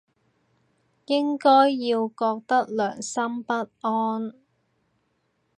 [1.05, 4.33] 應該要覺得良心不安